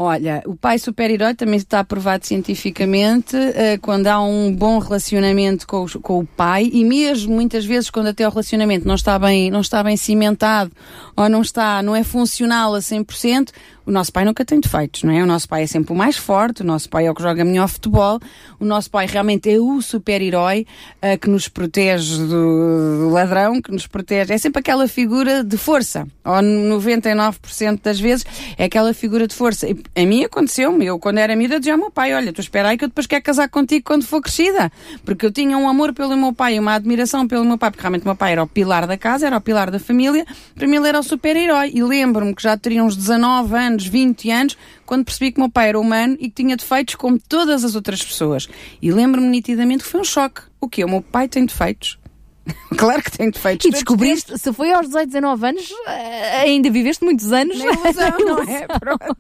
Olha, 0.01 0.45
o 0.47 0.55
pai 0.55 0.79
super-herói 0.79 1.35
também 1.35 1.57
está 1.57 1.83
provado 1.83 2.25
cientificamente 2.25 3.35
uh, 3.35 3.81
quando 3.83 4.07
há 4.07 4.23
um 4.23 4.55
bom 4.55 4.79
relacionamento 4.79 5.67
com 5.67 5.85
o, 5.85 6.01
com 6.01 6.21
o 6.21 6.25
pai 6.25 6.71
e 6.73 6.85
mesmo 6.85 7.35
muitas 7.35 7.65
vezes 7.65 7.91
quando 7.91 8.07
até 8.07 8.25
o 8.25 8.31
relacionamento 8.31 8.87
não 8.87 8.95
está 8.95 9.19
bem, 9.19 9.51
não 9.51 9.61
está 9.61 9.83
bem 9.83 9.97
cimentado 9.97 10.71
ou 11.19 11.29
não 11.29 11.43
está, 11.43 11.83
não 11.83 11.97
é 11.97 12.05
funcional 12.05 12.77
a 12.77 12.79
100%, 12.79 13.51
o 13.85 13.91
nosso 13.91 14.13
pai 14.13 14.23
nunca 14.25 14.45
tem 14.45 14.61
defeitos, 14.61 15.03
não 15.03 15.13
é? 15.13 15.23
O 15.23 15.27
nosso 15.27 15.49
pai 15.49 15.63
é 15.63 15.67
sempre 15.67 15.93
o 15.95 15.97
mais 15.97 16.17
forte, 16.17 16.61
o 16.61 16.65
nosso 16.65 16.91
pai 16.91 17.07
é 17.07 17.11
o 17.11 17.15
que 17.15 17.23
joga 17.23 17.43
melhor 17.43 17.67
futebol, 17.69 18.21
o 18.61 18.65
nosso 18.65 18.91
pai 18.91 19.07
realmente 19.07 19.51
é 19.51 19.59
o 19.59 19.81
super-herói 19.81 20.67
uh, 21.03 21.19
que 21.19 21.29
nos 21.29 21.49
protege 21.49 22.19
do, 22.19 23.09
ladrão, 23.11 23.63
que 23.63 23.73
nos 23.73 23.87
protege. 23.87 24.35
É 24.35 24.39
sempre 24.39 24.61
aquela 24.61 24.87
figura 24.87 25.43
de 25.43 25.57
força, 25.57 26.07
ou 26.23 26.35
99% 26.35 27.81
das 27.83 27.99
vezes 27.99 28.27
é 28.59 28.65
aquela 28.65 28.93
figura 28.93 29.27
de 29.27 29.35
força. 29.35 29.67
E 29.67 29.83
a 29.97 30.07
mim 30.07 30.23
aconteceu-me, 30.23 30.85
eu 30.85 30.99
quando 30.99 31.17
era 31.17 31.33
amiga 31.33 31.59
dizia 31.59 31.73
ao 31.73 31.79
meu 31.79 31.91
pai: 31.91 32.15
Olha, 32.15 32.31
tu 32.31 32.43
espera 32.43 32.69
aí 32.69 32.77
que 32.77 32.85
eu 32.85 32.89
depois 32.89 33.07
quero 33.07 33.25
casar 33.25 33.49
contigo 33.49 33.85
quando 33.87 34.05
for 34.05 34.21
crescida, 34.21 34.71
porque 35.03 35.25
eu 35.25 35.33
tinha 35.33 35.57
um 35.57 35.67
amor 35.67 35.95
pelo 35.95 36.15
meu 36.15 36.35
pai, 36.35 36.59
uma 36.59 36.75
admiração 36.75 37.27
pelo 37.27 37.45
meu 37.45 37.57
pai, 37.57 37.71
porque 37.71 37.83
realmente 37.83 38.03
o 38.03 38.09
meu 38.09 38.17
pai 38.17 38.33
era 38.33 38.43
o 38.43 38.47
pilar 38.47 38.87
da 38.87 38.99
casa, 38.99 39.27
era 39.27 39.39
o 39.39 39.41
pilar 39.41 39.71
da 39.71 39.79
família, 39.79 40.27
para 40.55 40.69
mim 40.69 40.77
ele 40.77 40.89
era 40.89 41.01
o 41.01 41.03
super-herói. 41.09 41.73
E 41.75 41.83
lembro-me 41.83 42.35
que 42.35 42.43
já 42.43 42.57
teria 42.57 42.83
uns 42.85 42.97
19 42.97 43.55
anos 43.55 43.79
anos, 43.79 43.87
20 43.87 44.31
anos, 44.31 44.57
quando 44.85 45.05
percebi 45.05 45.31
que 45.31 45.39
o 45.39 45.43
meu 45.43 45.51
pai 45.51 45.69
era 45.69 45.79
humano 45.79 46.17
e 46.19 46.29
que 46.29 46.43
tinha 46.43 46.57
defeitos 46.57 46.95
como 46.97 47.19
todas 47.19 47.65
as 47.65 47.75
outras 47.75 48.03
pessoas. 48.03 48.49
E 48.83 48.91
lembro-me 48.91 49.29
nitidamente 49.29 49.85
que 49.85 49.91
foi 49.91 50.01
um 50.01 50.05
choque. 50.05 50.43
O 50.61 50.69
quê? 50.69 50.85
O 50.85 50.89
meu 50.89 51.03
pai 51.03 51.29
tem 51.29 51.47
defeitos? 51.47 51.99
claro 52.79 53.03
que 53.03 53.11
tem 53.11 53.31
defeitos. 53.31 53.67
E 53.67 53.71
descobriste, 53.71 54.39
se 54.39 54.53
foi 54.55 54.73
aos 54.73 54.87
18, 54.87 55.09
19 55.09 55.47
anos, 55.47 55.71
eh, 55.87 56.41
ainda 56.41 56.71
viveste 56.71 57.05
muitos 57.05 57.31
anos. 57.31 57.59
Na 57.59 57.65
ilusão, 57.65 58.19
não 58.25 58.43
é? 58.43 58.67
Pronto. 58.67 59.17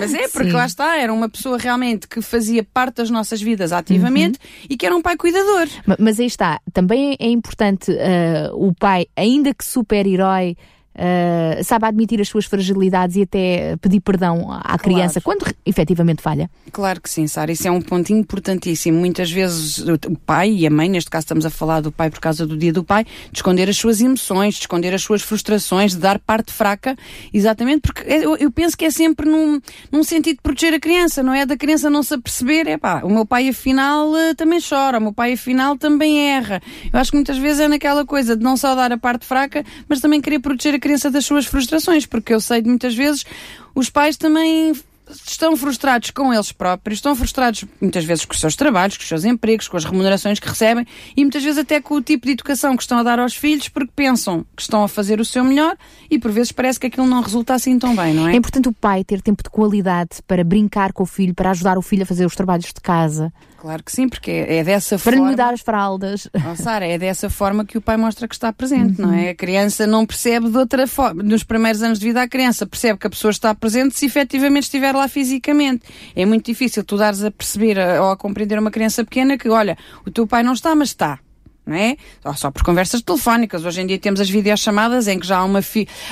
Mas 0.00 0.12
é, 0.12 0.26
porque 0.26 0.50
Sim. 0.50 0.56
lá 0.56 0.66
está, 0.66 0.96
era 0.96 1.12
uma 1.12 1.28
pessoa 1.28 1.56
realmente 1.56 2.08
que 2.08 2.20
fazia 2.20 2.64
parte 2.64 2.96
das 2.96 3.08
nossas 3.08 3.40
vidas 3.40 3.72
ativamente 3.72 4.40
uhum. 4.42 4.66
e 4.68 4.76
que 4.76 4.84
era 4.84 4.96
um 4.96 5.00
pai 5.00 5.16
cuidador. 5.16 5.68
Mas 5.98 6.18
aí 6.18 6.26
está, 6.26 6.60
também 6.72 7.16
é 7.20 7.28
importante 7.28 7.92
uh, 7.92 8.52
o 8.54 8.74
pai, 8.74 9.06
ainda 9.16 9.54
que 9.54 9.64
super-herói, 9.64 10.56
uh, 10.94 11.62
sabe 11.64 11.86
admitir 11.86 12.20
as 12.20 12.28
suas 12.28 12.44
fragilidades 12.44 13.16
e 13.16 13.22
até 13.22 13.76
pedir 13.76 14.00
perdão 14.00 14.50
à 14.50 14.60
claro. 14.62 14.82
criança 14.82 15.20
quando 15.20 15.46
efetivamente 15.64 16.22
falha? 16.22 16.50
Claro 16.72 17.00
que 17.00 17.10
sim, 17.10 17.26
Sara. 17.26 17.52
Isso 17.52 17.66
é 17.66 17.70
um 17.70 17.80
ponto 17.80 18.12
importantíssimo. 18.12 18.98
Muitas 18.98 19.30
vezes 19.30 19.78
o 19.78 20.16
pai 20.24 20.50
e 20.50 20.66
a 20.66 20.70
mãe, 20.70 20.88
neste 20.88 21.10
caso 21.10 21.24
estamos 21.24 21.46
a 21.46 21.50
falar 21.50 21.80
do 21.80 21.92
pai 21.92 22.10
por 22.10 22.20
causa 22.20 22.46
do 22.46 22.56
dia 22.56 22.72
do 22.72 22.84
pai, 22.84 23.04
de 23.04 23.38
esconder 23.38 23.68
as 23.68 23.76
suas 23.76 24.00
emoções, 24.00 24.54
de 24.54 24.60
esconder 24.60 24.94
as 24.94 25.02
suas 25.02 25.22
frustrações, 25.22 25.92
de 25.92 25.98
dar 25.98 26.18
parte 26.18 26.52
fraca, 26.52 26.96
exatamente 27.32 27.80
porque 27.80 28.02
é, 28.02 28.24
eu, 28.24 28.36
eu 28.36 28.50
penso 28.50 28.76
que 28.76 28.84
é 28.84 28.90
sempre 28.90 29.28
num, 29.28 29.60
num 29.90 30.04
sentido 30.04 30.36
de 30.36 30.42
proteger 30.42 30.74
a 30.74 30.80
criança, 30.80 31.22
não 31.22 31.32
é? 31.32 31.44
Da 31.44 31.56
criança 31.56 31.90
não 31.90 32.02
se 32.02 32.14
aperceber, 32.14 32.68
é 32.68 32.76
pá, 32.76 33.02
o 33.02 33.10
meu 33.10 33.26
pai 33.26 33.48
afinal 33.48 34.14
eh, 34.16 34.34
também 34.34 34.60
chora, 34.60 34.98
o 34.98 35.00
meu 35.00 35.12
pai 35.12 35.34
afinal 35.34 35.76
também 35.76 36.30
erra. 36.30 36.60
Eu 36.92 36.98
acho 36.98 37.10
que 37.10 37.16
muitas 37.16 37.38
vezes 37.38 37.60
é 37.60 37.68
naquela 37.68 38.04
coisa 38.04 38.36
de 38.36 38.42
não 38.42 38.56
só 38.56 38.74
dar 38.74 38.92
a 38.92 38.98
parte 38.98 39.26
fraca, 39.26 39.64
mas 39.88 40.00
também 40.00 40.20
querer 40.20 40.38
proteger 40.38 40.74
a 40.74 40.78
crença 40.82 41.08
das 41.10 41.24
suas 41.24 41.46
frustrações, 41.46 42.04
porque 42.04 42.34
eu 42.34 42.40
sei 42.40 42.60
de 42.60 42.68
muitas 42.68 42.94
vezes 42.94 43.24
os 43.72 43.88
pais 43.88 44.16
também 44.16 44.74
estão 45.08 45.56
frustrados 45.56 46.10
com 46.10 46.32
eles 46.32 46.50
próprios, 46.50 46.98
estão 46.98 47.14
frustrados 47.14 47.64
muitas 47.80 48.04
vezes 48.04 48.24
com 48.24 48.34
os 48.34 48.40
seus 48.40 48.56
trabalhos, 48.56 48.96
com 48.96 49.02
os 49.02 49.08
seus 49.08 49.24
empregos, 49.24 49.68
com 49.68 49.76
as 49.76 49.84
remunerações 49.84 50.40
que 50.40 50.48
recebem 50.48 50.86
e 51.16 51.22
muitas 51.22 51.42
vezes 51.42 51.58
até 51.58 51.80
com 51.80 51.94
o 51.94 52.02
tipo 52.02 52.26
de 52.26 52.32
educação 52.32 52.76
que 52.76 52.82
estão 52.82 52.98
a 52.98 53.02
dar 53.02 53.18
aos 53.20 53.34
filhos 53.34 53.68
porque 53.68 53.92
pensam 53.94 54.44
que 54.56 54.62
estão 54.62 54.82
a 54.82 54.88
fazer 54.88 55.20
o 55.20 55.24
seu 55.24 55.44
melhor 55.44 55.76
e 56.10 56.18
por 56.18 56.32
vezes 56.32 56.50
parece 56.50 56.80
que 56.80 56.86
aquilo 56.86 57.06
não 57.06 57.20
resulta 57.20 57.54
assim 57.54 57.78
tão 57.78 57.94
bem, 57.94 58.14
não 58.14 58.28
é? 58.28 58.32
É 58.32 58.36
importante 58.36 58.68
o 58.68 58.72
pai 58.72 59.04
ter 59.04 59.20
tempo 59.20 59.42
de 59.42 59.50
qualidade 59.50 60.22
para 60.26 60.42
brincar 60.42 60.92
com 60.92 61.02
o 61.02 61.06
filho, 61.06 61.34
para 61.34 61.50
ajudar 61.50 61.78
o 61.78 61.82
filho 61.82 62.02
a 62.02 62.06
fazer 62.06 62.26
os 62.26 62.34
trabalhos 62.34 62.66
de 62.66 62.80
casa. 62.80 63.32
Claro 63.62 63.84
que 63.84 63.92
sim, 63.92 64.08
porque 64.08 64.28
é, 64.28 64.56
é 64.56 64.64
dessa 64.64 64.98
para 64.98 65.12
forma. 65.16 65.30
lhe 65.30 65.36
dar 65.36 65.54
as 65.54 65.60
fraldas. 65.60 66.28
Oh, 66.34 66.56
Sara, 66.60 66.84
é 66.84 66.98
dessa 66.98 67.30
forma 67.30 67.64
que 67.64 67.78
o 67.78 67.80
pai 67.80 67.96
mostra 67.96 68.26
que 68.26 68.34
está 68.34 68.52
presente, 68.52 69.00
uhum. 69.00 69.06
não 69.06 69.14
é? 69.14 69.28
A 69.28 69.34
criança 69.36 69.86
não 69.86 70.04
percebe 70.04 70.50
de 70.50 70.58
outra 70.58 70.84
forma. 70.88 71.22
Nos 71.22 71.44
primeiros 71.44 71.80
anos 71.80 72.00
de 72.00 72.06
vida, 72.06 72.20
a 72.20 72.26
criança 72.26 72.66
percebe 72.66 72.98
que 72.98 73.06
a 73.06 73.10
pessoa 73.10 73.30
está 73.30 73.54
presente 73.54 73.96
se 73.96 74.04
efetivamente 74.04 74.64
estiver 74.64 74.92
lá 74.92 75.06
fisicamente. 75.06 75.84
É 76.16 76.26
muito 76.26 76.44
difícil 76.44 76.82
tu 76.82 76.96
dares 76.96 77.22
a 77.22 77.30
perceber 77.30 77.78
ou 78.00 78.10
a 78.10 78.16
compreender 78.16 78.58
uma 78.58 78.72
criança 78.72 79.04
pequena 79.04 79.38
que, 79.38 79.48
olha, 79.48 79.78
o 80.04 80.10
teu 80.10 80.26
pai 80.26 80.42
não 80.42 80.54
está, 80.54 80.74
mas 80.74 80.88
está 80.88 81.20
não 81.64 81.76
é? 81.76 81.96
Só 82.34 82.50
por 82.50 82.62
conversas 82.62 83.02
telefónicas. 83.02 83.64
Hoje 83.64 83.80
em 83.80 83.86
dia 83.86 83.98
temos 83.98 84.20
as 84.20 84.28
videochamadas 84.28 85.06
em 85.08 85.18
que 85.18 85.26
já 85.26 85.38
há 85.38 85.44
uma, 85.44 85.60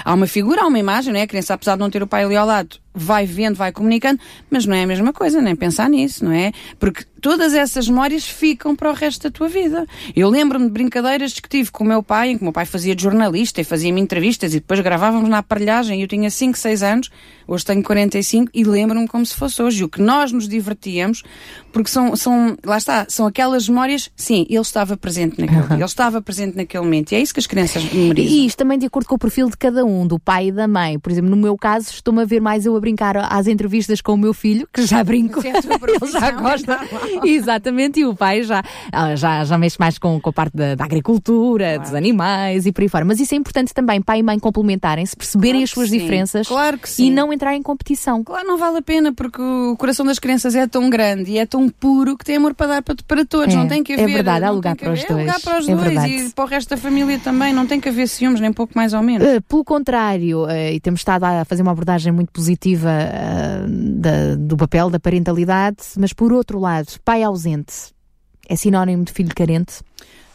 há 0.05 0.15
uma 0.15 0.27
figura, 0.27 0.63
há 0.63 0.67
uma 0.67 0.79
imagem, 0.79 1.13
não 1.13 1.21
é? 1.21 1.25
A 1.25 1.27
criança, 1.27 1.55
apesar 1.55 1.75
de 1.75 1.81
não 1.81 1.91
ter 1.91 2.03
o 2.03 2.07
pai 2.07 2.25
ali 2.25 2.37
ao 2.37 2.47
lado, 2.47 2.77
vai 2.95 3.25
vendo, 3.27 3.57
vai 3.57 3.73
comunicando, 3.73 4.21
mas 4.51 4.67
não 4.67 4.75
é 4.75 4.83
a 4.83 4.87
mesma 4.87 5.13
coisa, 5.13 5.41
nem 5.41 5.55
pensar 5.55 5.89
nisso, 5.89 6.25
não 6.25 6.33
é? 6.33 6.53
Porque 6.79 7.05
todas 7.21 7.53
essas 7.53 7.89
memórias 7.89 8.25
ficam 8.25 8.75
para 8.75 8.91
o 8.91 8.95
resto 8.95 9.23
da 9.25 9.31
tua 9.31 9.49
vida. 9.49 9.87
Eu 10.17 10.29
lembro-me 10.29 10.67
de 10.67 10.73
brincadeiras 10.73 11.39
que 11.39 11.49
tive 11.49 11.71
com 11.71 11.85
o 11.85 11.87
meu 11.87 12.03
pai, 12.03 12.31
em 12.31 12.37
que 12.37 12.43
o 12.43 12.45
meu 12.45 12.53
pai 12.53 12.65
fazia 12.65 12.95
de 12.95 13.03
jornalista 13.03 13.61
e 13.61 13.65
fazia-me 13.65 14.01
entrevistas 14.01 14.53
e 14.55 14.61
depois 14.61 14.81
gravávamos 14.81 15.29
na 15.29 15.39
aparelhagem. 15.39 16.01
Eu 16.01 16.09
tinha 16.09 16.31
5, 16.31 16.57
6 16.57 16.83
anos, 16.83 17.11
hoje 17.47 17.65
tenho 17.65 17.83
45 17.83 18.51
e 18.55 18.65
lembro-me 18.65 19.07
como 19.07 19.25
se 19.25 19.35
fosse 19.35 19.63
hoje. 19.63 19.83
E 19.83 19.85
o 19.85 19.89
que 19.89 20.01
nós 20.01 20.33
nos 20.33 20.49
divertíamos, 20.49 21.23
porque 21.73 21.91
são, 21.91 22.17
são, 22.17 22.57
lá 22.65 22.79
está, 22.79 23.07
são 23.09 23.27
aquelas 23.27 23.69
memórias, 23.69 24.11
sim, 24.17 24.47
ele 24.49 24.61
estava 24.61 24.97
presente 24.97 25.41
naquele 25.41 25.63
dia, 25.63 25.77
ele 25.77 25.85
estava 25.85 26.23
presente 26.23 26.57
naquele 26.57 26.83
momento 26.83 27.13
e 27.13 27.17
é 27.17 27.21
isso 27.21 27.35
que 27.35 27.41
as 27.41 27.47
crianças 27.47 27.85
memorizam. 27.93 28.33
E 28.33 28.47
isto 28.47 28.57
também 28.57 28.79
de 28.79 28.87
acordo 28.87 29.07
com 29.07 29.15
o 29.15 29.19
perfil 29.19 29.49
de 29.51 29.57
cada 29.57 29.85
um, 29.85 30.07
do 30.07 30.19
pai 30.19 30.49
e 30.49 30.53
da 30.53 30.67
mãe. 30.67 30.99
Por 30.99 31.13
exemplo, 31.13 31.31
no 31.31 31.37
meu 31.37 31.57
caso, 31.57 31.91
estou-me 31.91 32.23
a 32.23 32.25
ver 32.25 32.41
mais 32.41 32.65
eu 32.65 32.75
a 32.81 32.83
brincar 32.83 33.17
às 33.17 33.47
entrevistas 33.47 34.01
com 34.01 34.15
o 34.15 34.17
meu 34.17 34.33
filho, 34.33 34.67
que 34.73 34.87
já 34.87 35.05
brinco, 35.05 35.41
é 35.47 35.51
ele 35.53 36.13
já 36.13 36.31
gosta. 36.31 36.81
Exatamente, 37.23 38.01
e 38.01 38.07
o 38.07 38.15
pai 38.15 38.43
já, 38.43 38.63
ah, 38.91 39.15
já, 39.15 39.45
já 39.45 39.59
mexe 39.59 39.77
mais 39.79 39.99
com, 39.99 40.19
com 40.19 40.31
a 40.31 40.33
parte 40.33 40.57
da, 40.57 40.75
da 40.75 40.85
agricultura, 40.85 41.75
claro. 41.75 41.83
dos 41.83 41.95
animais 41.95 42.67
e 42.67 42.73
por 42.73 42.83
aí 42.83 42.89
fora. 42.89 43.05
Mas 43.05 43.21
isso 43.21 43.35
é 43.35 43.37
importante 43.37 43.75
também, 43.75 44.01
pai 44.01 44.21
e 44.21 44.23
mãe 44.23 44.39
complementarem-se, 44.39 45.15
perceberem 45.15 45.53
claro 45.61 45.65
as 45.65 45.71
suas 45.71 45.91
sim. 45.91 45.99
diferenças 45.99 46.49
claro 46.49 46.79
que 46.79 46.89
sim. 46.89 47.07
e 47.07 47.11
não 47.11 47.33
entrar 47.33 47.55
em 47.55 47.63
competição. 47.63 48.25
Claro, 48.25 48.47
não 48.47 48.57
vale 48.57 48.79
a 48.79 48.83
pena, 48.83 49.13
porque 49.13 49.41
o 49.41 49.77
coração 49.77 50.07
das 50.07 50.19
crianças 50.19 50.55
é 50.55 50.67
tão 50.67 50.89
grande 50.89 51.33
e 51.33 51.39
é 51.39 51.45
tão 51.45 51.69
puro 51.69 52.17
que 52.17 52.25
tem 52.25 52.37
amor 52.37 52.55
para 52.55 52.67
dar 52.67 52.83
para, 52.83 52.97
para 53.07 53.25
todos. 53.25 53.55
É, 53.55 53.57
não 53.57 53.69
tem 53.69 53.83
que 53.83 53.93
haver. 53.93 54.09
É 54.09 54.13
verdade, 54.13 54.45
há 54.45 54.51
lugar 54.51 54.77
para 54.77 54.93
os 54.93 55.05
dois. 55.05 55.11
É 55.11 55.21
lugar 55.21 55.41
para 55.41 55.59
os 55.59 55.69
é 55.69 55.75
dois 55.75 55.87
verdade. 55.87 56.13
e 56.13 56.31
para 56.31 56.45
o 56.45 56.49
resto 56.49 56.71
da 56.71 56.77
família 56.77 57.19
também. 57.19 57.53
Não 57.53 57.67
tem 57.67 57.81
que 57.81 57.89
haver 57.89 58.09
ciúmes, 58.09 58.41
nem 58.41 58.53
pouco 58.53 58.73
mais 58.75 58.93
ou 58.93 59.03
menos. 59.03 59.27
Uh, 59.27 59.43
pelo 59.43 59.65
contrário, 59.65 60.45
uh, 60.45 60.73
e 60.73 60.81
temos 60.81 61.01
estado 61.01 61.25
a 61.25 61.45
fazer 61.45 61.63
uma 61.63 61.73
abordagem 61.73 62.13
muito 62.13 62.31
positiva 62.33 62.70
uh, 62.79 63.69
da, 63.69 64.35
do 64.37 64.57
papel 64.57 64.91
da 64.91 65.01
parentalidade, 65.01 65.79
mas 65.99 66.13
por 66.13 66.33
outro 66.33 66.59
lado, 66.59 66.89
pai 67.05 67.23
ausente 67.23 67.93
é 68.49 68.57
sinónimo 68.57 69.05
de 69.05 69.13
filho 69.13 69.35
carente? 69.35 69.81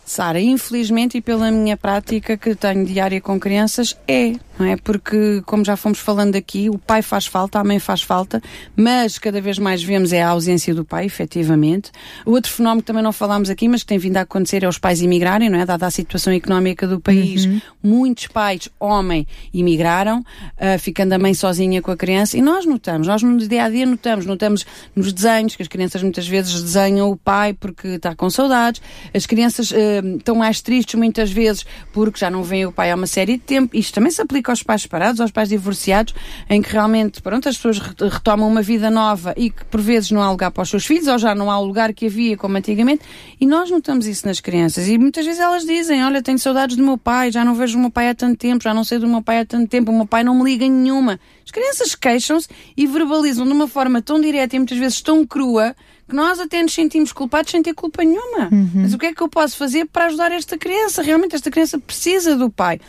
Sara, 0.06 0.40
infelizmente 0.40 1.18
e 1.18 1.22
pela 1.22 1.52
minha 1.52 1.76
prática 1.76 2.38
que 2.38 2.56
tenho 2.56 2.86
diária 2.86 3.20
com 3.20 3.40
crianças, 3.40 3.98
é, 4.08 4.36
não 4.58 4.66
é? 4.66 4.78
Porque, 4.78 5.42
como 5.46 5.64
já 5.66 5.76
fomos 5.76 6.00
falando 6.00 6.36
aqui, 6.36 6.70
o 6.70 6.78
pai 6.78 7.02
faz 7.02 7.26
falta, 7.26 7.60
a 7.60 7.64
mãe 7.64 7.80
faz 7.80 8.02
falta, 8.02 8.42
mas 8.76 9.18
cada 9.18 9.42
vez 9.42 9.60
mais 9.60 9.84
vemos 9.84 10.14
é 10.14 10.22
a 10.22 10.30
ausência 10.30 10.74
do 10.74 10.86
pai, 10.86 11.06
efetivamente. 11.06 11.92
O 12.26 12.32
outro 12.32 12.52
fenómeno 12.52 12.82
que 12.82 12.88
também 12.88 13.04
não 13.04 13.12
falámos 13.14 13.50
aqui, 13.50 13.68
mas 13.68 13.82
que 13.82 13.88
tem 13.88 13.98
vindo 13.98 14.18
a 14.18 14.22
acontecer 14.22 14.64
é 14.64 14.68
os 14.68 14.78
pais 14.78 15.02
imigrarem, 15.02 15.50
não 15.50 15.60
é? 15.60 15.66
Dada 15.66 15.86
a 15.86 15.92
situação 15.92 16.34
económica 16.34 16.88
do 16.88 17.00
país, 17.00 17.46
Uhum. 17.46 17.62
muitos 17.84 18.28
pais, 18.28 18.70
homem, 18.80 19.28
imigraram, 19.54 20.20
uh, 20.20 20.80
ficando 20.80 21.14
a 21.14 21.18
mãe 21.20 21.34
sozinha 21.34 21.82
com 21.82 21.92
a 21.92 21.98
criança, 21.98 22.38
e 22.38 22.42
nós 22.42 22.66
notamos, 22.66 23.08
nós 23.08 23.22
no 23.22 23.38
dia 23.38 23.64
a 23.66 23.70
dia 23.70 23.86
notamos, 23.86 24.26
notamos 24.26 24.66
nos 24.96 25.12
desenhos, 25.12 25.56
que 25.56 25.62
as 25.62 25.68
crianças 25.68 26.02
muitas 26.02 26.28
vezes 26.28 26.62
desenham 26.62 27.10
o 27.10 27.18
pai 27.18 27.54
porque 27.54 27.88
está 27.90 28.16
com 28.16 28.30
saudades, 28.30 28.82
as 29.14 29.26
crianças 29.26 29.72
uh, 29.72 30.18
estão 30.18 30.36
mais 30.36 30.62
tristes 30.62 30.96
muitas 30.96 31.32
vezes 31.32 31.66
porque 31.94 32.20
já 32.20 32.30
não 32.30 32.44
vêm 32.44 32.66
o 32.66 32.72
pai 32.72 32.92
há 32.92 32.96
uma 32.96 33.08
série 33.08 33.34
de 33.34 33.44
tempo. 33.44 33.76
Isto 33.76 33.96
também 33.96 34.12
se 34.12 34.22
aplica 34.22 34.45
aos 34.50 34.64
pais 34.64 34.84
separados, 34.84 35.22
aos 35.22 35.32
pais 35.32 35.50
divorciados, 35.50 36.14
em 36.50 36.62
que 36.62 36.72
realmente, 36.72 37.22
pronto, 37.22 37.50
as 37.50 37.56
pessoas 37.56 37.80
retomam 37.80 38.48
uma 38.48 38.62
vida 38.62 38.90
nova 38.90 39.34
e 39.38 39.50
que 39.50 39.64
por 39.66 39.82
vezes 39.82 40.12
não 40.12 40.22
há 40.22 40.32
lugar 40.32 40.52
para 40.52 40.64
os 40.64 40.70
seus 40.70 40.86
filhos 40.86 41.08
ou 41.08 41.18
já 41.18 41.36
não 41.36 41.52
há 41.52 41.60
o 41.60 41.66
lugar 41.66 41.94
que 41.94 42.08
havia 42.08 42.38
como 42.38 42.58
antigamente. 42.58 43.04
E 43.40 43.46
nós 43.46 43.70
notamos 43.70 44.08
isso 44.08 44.26
nas 44.26 44.40
crianças. 44.40 44.88
E 44.88 44.98
muitas 44.98 45.26
vezes 45.26 45.40
elas 45.40 45.66
dizem, 45.66 46.04
olha, 46.04 46.22
tenho 46.22 46.40
saudades 46.40 46.76
do 46.76 46.84
meu 46.84 46.98
pai, 46.98 47.32
já 47.32 47.44
não 47.44 47.56
vejo 47.56 47.78
o 47.78 47.82
meu 47.82 47.90
pai 47.90 48.10
há 48.10 48.16
tanto 48.16 48.38
tempo, 48.38 48.64
já 48.64 48.74
não 48.74 48.84
sei 48.84 49.00
do 49.00 49.08
meu 49.08 49.22
pai 49.22 49.40
há 49.40 49.46
tanto 49.46 49.68
tempo, 49.68 49.92
o 49.92 49.96
meu 49.96 50.06
pai 50.06 50.24
não 50.24 50.36
me 50.36 50.44
liga 50.44 50.68
nenhuma. 50.68 51.20
As 51.44 51.52
crianças 51.52 51.96
queixam-se 51.96 52.48
e 52.76 52.88
verbalizam 52.88 53.46
de 53.46 53.52
uma 53.52 53.68
forma 53.68 54.02
tão 54.02 54.20
direta 54.20 54.56
e 54.56 54.60
muitas 54.60 54.78
vezes 54.78 55.02
tão 55.02 55.26
crua 55.26 55.76
que 56.08 56.16
nós 56.16 56.40
até 56.40 56.62
nos 56.62 56.74
sentimos 56.74 57.12
culpados 57.12 57.52
sem 57.52 57.62
ter 57.62 57.74
culpa 57.74 58.04
nenhuma. 58.04 58.50
Uhum. 58.52 58.70
Mas 58.76 58.94
o 58.94 58.98
que 58.98 59.08
é 59.08 59.14
que 59.14 59.22
eu 59.22 59.30
posso 59.30 59.58
fazer 59.58 59.86
para 59.86 60.06
ajudar 60.06 60.32
esta 60.32 60.58
criança? 60.58 61.02
Realmente 61.02 61.36
esta 61.36 61.50
criança 61.50 61.80
precisa 61.80 62.36
do 62.36 62.50
pai. 62.50 62.80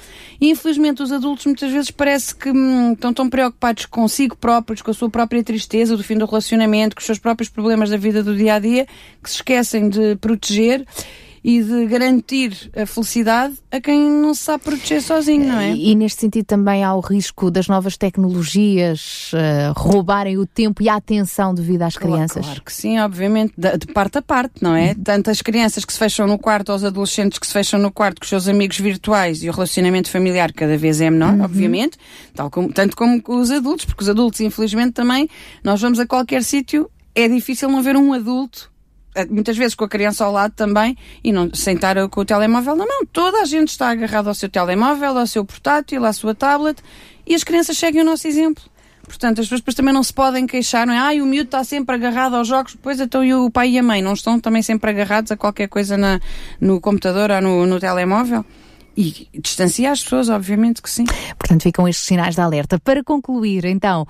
E 0.40 0.50
infelizmente 0.50 1.02
os 1.02 1.10
adultos 1.10 1.46
muitas 1.46 1.72
vezes 1.72 1.90
parece 1.90 2.34
que 2.34 2.50
hum, 2.50 2.92
estão 2.92 3.12
tão 3.12 3.28
preocupados 3.28 3.86
consigo 3.86 4.36
próprios, 4.36 4.82
com 4.82 4.90
a 4.90 4.94
sua 4.94 5.08
própria 5.08 5.42
tristeza 5.42 5.96
do 5.96 6.04
fim 6.04 6.18
do 6.18 6.26
relacionamento, 6.26 6.94
com 6.94 7.00
os 7.00 7.06
seus 7.06 7.18
próprios 7.18 7.48
problemas 7.48 7.88
da 7.88 7.96
vida 7.96 8.22
do 8.22 8.36
dia 8.36 8.54
a 8.54 8.58
dia, 8.58 8.86
que 9.22 9.30
se 9.30 9.36
esquecem 9.36 9.88
de 9.88 10.16
proteger 10.16 10.84
e 11.46 11.62
de 11.62 11.86
garantir 11.86 12.72
a 12.76 12.84
felicidade 12.84 13.54
a 13.70 13.80
quem 13.80 14.10
não 14.10 14.34
se 14.34 14.42
sabe 14.42 14.64
proteger 14.64 15.00
sozinho, 15.00 15.46
não 15.46 15.60
é? 15.60 15.70
E, 15.70 15.92
e 15.92 15.94
neste 15.94 16.22
sentido 16.22 16.44
também 16.44 16.82
há 16.82 16.92
o 16.92 16.98
risco 16.98 17.52
das 17.52 17.68
novas 17.68 17.96
tecnologias 17.96 19.30
uh, 19.32 19.72
roubarem 19.76 20.38
o 20.38 20.44
tempo 20.44 20.82
e 20.82 20.88
a 20.88 20.96
atenção 20.96 21.54
devido 21.54 21.82
às 21.82 21.96
Claro, 21.96 22.14
crianças. 22.14 22.44
Claro 22.44 22.62
que 22.62 22.72
sim, 22.72 22.98
obviamente, 22.98 23.54
de, 23.56 23.78
de 23.78 23.86
parte 23.86 24.18
a 24.18 24.22
parte, 24.22 24.54
não 24.60 24.74
é? 24.74 24.92
Tanto 24.96 25.30
as 25.30 25.40
crianças 25.40 25.84
que 25.84 25.92
se 25.92 26.00
fecham 26.00 26.26
no 26.26 26.36
quarto, 26.36 26.72
aos 26.72 26.82
adolescentes 26.82 27.38
que 27.38 27.46
se 27.46 27.52
fecham 27.52 27.78
no 27.78 27.92
quarto 27.92 28.18
com 28.18 28.24
os 28.24 28.28
seus 28.28 28.48
amigos 28.48 28.80
virtuais 28.80 29.40
e 29.44 29.48
o 29.48 29.52
relacionamento 29.52 30.10
familiar 30.10 30.52
cada 30.52 30.76
vez 30.76 31.00
é 31.00 31.08
menor, 31.08 31.38
obviamente, 31.42 31.96
tal 32.34 32.50
como, 32.50 32.72
tanto 32.72 32.96
como 32.96 33.22
com 33.22 33.36
os 33.36 33.52
adultos, 33.52 33.84
porque 33.84 34.02
os 34.02 34.08
adultos, 34.08 34.40
infelizmente, 34.40 34.94
também, 34.94 35.28
nós 35.62 35.80
vamos 35.80 36.00
a 36.00 36.06
qualquer 36.08 36.42
sítio, 36.42 36.90
é 37.14 37.28
difícil 37.28 37.68
não 37.70 37.82
ver 37.84 37.96
um 37.96 38.12
adulto 38.12 38.74
muitas 39.30 39.56
vezes 39.56 39.74
com 39.74 39.84
a 39.84 39.88
criança 39.88 40.24
ao 40.24 40.32
lado 40.32 40.52
também 40.54 40.96
e 41.22 41.32
não 41.32 41.50
sem 41.54 41.74
estar 41.74 41.96
com 42.08 42.20
o 42.20 42.24
telemóvel 42.24 42.76
na 42.76 42.86
mão. 42.86 43.06
Toda 43.12 43.40
a 43.40 43.44
gente 43.44 43.68
está 43.68 43.90
agarrada 43.90 44.28
ao 44.28 44.34
seu 44.34 44.48
telemóvel, 44.48 45.18
ao 45.18 45.26
seu 45.26 45.44
portátil, 45.44 46.04
à 46.04 46.12
sua 46.12 46.34
tablet 46.34 46.82
e 47.26 47.34
as 47.34 47.42
crianças 47.42 47.76
seguem 47.78 48.02
o 48.02 48.04
nosso 48.04 48.26
exemplo. 48.28 48.62
Portanto, 49.06 49.40
as 49.40 49.48
pessoas 49.48 49.74
também 49.74 49.94
não 49.94 50.02
se 50.02 50.12
podem 50.12 50.46
queixar, 50.46 50.86
não 50.86 50.92
é? 50.92 50.98
Ai, 50.98 51.20
o 51.20 51.26
miúdo 51.26 51.46
está 51.46 51.62
sempre 51.62 51.94
agarrado 51.94 52.34
aos 52.34 52.48
jogos, 52.48 52.76
pois 52.82 53.00
então 53.00 53.24
e 53.24 53.32
o 53.32 53.48
pai 53.50 53.70
e 53.70 53.78
a 53.78 53.82
mãe 53.82 54.02
não 54.02 54.14
estão 54.14 54.40
também 54.40 54.62
sempre 54.62 54.90
agarrados 54.90 55.30
a 55.30 55.36
qualquer 55.36 55.68
coisa 55.68 55.96
na, 55.96 56.20
no 56.60 56.80
computador 56.80 57.30
ou 57.30 57.40
no, 57.40 57.66
no 57.66 57.78
telemóvel? 57.78 58.44
E 58.96 59.28
distanciar 59.34 59.92
as 59.92 60.02
pessoas, 60.02 60.28
obviamente 60.28 60.82
que 60.82 60.90
sim. 60.90 61.04
Portanto, 61.38 61.62
ficam 61.62 61.86
estes 61.86 62.06
sinais 62.06 62.34
de 62.34 62.40
alerta. 62.40 62.78
Para 62.80 63.04
concluir, 63.04 63.64
então, 63.66 64.06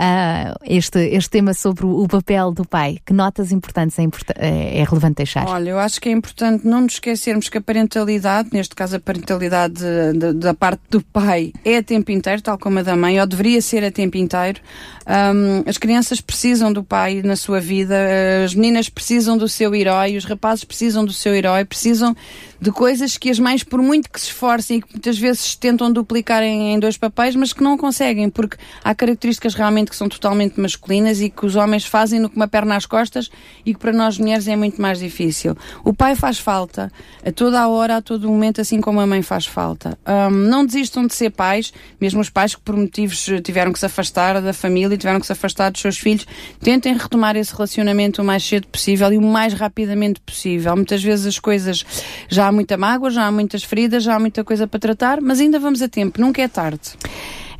ah, 0.00 0.54
este, 0.64 1.00
este 1.08 1.28
tema 1.30 1.52
sobre 1.52 1.84
o, 1.84 2.06
papel 2.06 2.52
do 2.52 2.64
pai, 2.64 2.98
que 3.04 3.12
notas 3.12 3.50
importantes 3.50 3.98
é, 3.98 4.02
importa- 4.02 4.34
é, 4.38 4.78
é 4.78 4.84
relevante 4.84 5.16
deixar? 5.16 5.44
Olha, 5.48 5.70
eu 5.70 5.78
acho 5.80 6.00
que 6.00 6.08
é 6.08 6.12
importante 6.12 6.64
não 6.64 6.82
nos 6.82 6.92
esquecermos 6.94 7.48
que 7.48 7.58
a 7.58 7.60
parentalidade, 7.60 8.50
neste 8.52 8.76
caso 8.76 8.94
a 8.94 9.00
parentalidade 9.00 9.74
de- 9.74 10.12
de- 10.18 10.32
da 10.34 10.54
parte 10.54 10.82
do 10.88 11.02
pai, 11.02 11.52
é 11.64 11.78
a 11.78 11.82
tempo 11.82 12.12
inteiro, 12.12 12.40
tal 12.40 12.56
como 12.56 12.78
a 12.78 12.82
da 12.82 12.94
mãe, 12.96 13.20
ou 13.20 13.26
deveria 13.26 13.60
ser 13.60 13.82
a 13.84 13.90
tempo 13.90 14.16
inteiro. 14.16 14.60
Ahm, 15.04 15.64
as 15.66 15.78
crianças 15.78 16.20
precisam 16.20 16.72
do 16.72 16.84
pai 16.84 17.20
na 17.22 17.34
sua 17.34 17.60
vida, 17.60 17.96
as 18.44 18.54
meninas 18.54 18.88
precisam 18.88 19.36
do 19.36 19.48
seu 19.48 19.74
herói, 19.74 20.16
os 20.16 20.24
rapazes 20.24 20.62
precisam 20.64 21.04
do 21.04 21.12
seu 21.12 21.34
herói, 21.34 21.64
precisam 21.64 22.14
de 22.60 22.72
coisas 22.72 23.16
que 23.16 23.30
as 23.30 23.38
mães, 23.38 23.62
por 23.62 23.80
muito 23.80 24.10
que 24.10 24.20
se 24.20 24.26
esforcem 24.26 24.78
e 24.78 24.82
que 24.82 24.92
muitas 24.92 25.18
vezes 25.18 25.54
tentam 25.54 25.92
duplicar 25.92 26.42
em, 26.42 26.74
em 26.74 26.78
dois 26.78 26.96
papéis, 26.96 27.36
mas 27.36 27.52
que 27.52 27.62
não 27.62 27.76
conseguem, 27.76 28.28
porque 28.28 28.56
há 28.82 28.94
características 28.94 29.54
realmente 29.54 29.90
que 29.90 29.96
são 29.96 30.08
totalmente 30.08 30.60
masculinas 30.60 31.20
e 31.20 31.30
que 31.30 31.46
os 31.46 31.56
homens 31.56 31.84
fazem 31.84 32.18
no 32.18 32.28
com 32.28 32.36
uma 32.36 32.48
perna 32.48 32.76
às 32.76 32.86
costas 32.86 33.30
e 33.64 33.72
que 33.72 33.80
para 33.80 33.92
nós 33.92 34.18
mulheres 34.18 34.48
é 34.48 34.56
muito 34.56 34.80
mais 34.80 34.98
difícil. 34.98 35.56
O 35.84 35.92
pai 35.92 36.14
faz 36.16 36.38
falta 36.38 36.92
a 37.24 37.30
toda 37.32 37.60
a 37.60 37.68
hora, 37.68 37.96
a 37.96 38.02
todo 38.02 38.28
momento, 38.28 38.60
assim 38.60 38.80
como 38.80 39.00
a 39.00 39.06
mãe 39.06 39.22
faz 39.22 39.46
falta. 39.46 39.98
Ahm, 40.04 40.48
não 40.48 40.66
desistam 40.66 41.06
de 41.06 41.14
ser 41.14 41.30
pais, 41.30 41.72
mesmo 42.00 42.20
os 42.20 42.30
pais 42.30 42.54
que 42.54 42.60
por 42.60 42.76
motivos 42.76 43.26
tiveram 43.44 43.72
que 43.72 43.78
se 43.78 43.86
afastar 43.86 44.40
da 44.40 44.52
família 44.52 44.94
e 44.94 44.98
tiveram 44.98 45.20
que 45.20 45.26
se 45.26 45.32
afastar 45.32 45.70
dos 45.70 45.80
seus 45.80 45.98
filhos, 45.98 46.26
tentem 46.60 46.96
retomar 46.96 47.36
esse 47.36 47.52
relacionamento 47.52 48.22
o 48.22 48.24
mais 48.24 48.44
cedo 48.44 48.66
possível 48.66 49.12
e 49.12 49.18
o 49.18 49.22
mais 49.22 49.52
rapidamente 49.52 50.20
possível. 50.20 50.74
Muitas 50.74 51.02
vezes 51.02 51.26
as 51.26 51.38
coisas 51.38 51.84
já 52.28 52.47
Já 52.48 52.50
há 52.50 52.52
muita 52.52 52.78
mágoa, 52.78 53.10
já 53.10 53.26
há 53.26 53.30
muitas 53.30 53.62
feridas, 53.62 54.02
já 54.02 54.14
há 54.14 54.18
muita 54.18 54.42
coisa 54.42 54.66
para 54.66 54.80
tratar, 54.80 55.20
mas 55.20 55.38
ainda 55.38 55.60
vamos 55.60 55.82
a 55.82 55.88
tempo, 55.88 56.18
nunca 56.18 56.40
é 56.40 56.48
tarde. 56.48 56.96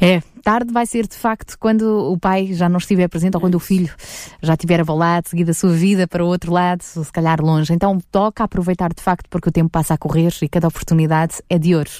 É, 0.00 0.22
tarde 0.42 0.72
vai 0.72 0.86
ser 0.86 1.06
de 1.06 1.14
facto 1.14 1.58
quando 1.58 2.10
o 2.10 2.16
pai 2.16 2.54
já 2.54 2.70
não 2.70 2.78
estiver 2.78 3.06
presente 3.06 3.34
ou 3.34 3.40
quando 3.40 3.56
o 3.56 3.60
filho 3.60 3.92
já 4.40 4.56
tiver 4.56 4.80
abalado, 4.80 5.28
seguido 5.28 5.50
a 5.50 5.54
sua 5.54 5.72
vida 5.72 6.08
para 6.08 6.24
o 6.24 6.26
outro 6.26 6.50
lado, 6.50 6.82
se 6.82 7.12
calhar 7.12 7.38
longe. 7.42 7.70
Então 7.70 7.98
toca 8.10 8.42
aproveitar 8.44 8.94
de 8.94 9.02
facto 9.02 9.26
porque 9.28 9.50
o 9.50 9.52
tempo 9.52 9.68
passa 9.68 9.92
a 9.92 9.98
correr 9.98 10.32
e 10.40 10.48
cada 10.48 10.68
oportunidade 10.68 11.34
é 11.50 11.58
de 11.58 11.74
ouro 11.74 11.90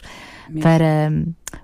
para 0.62 1.12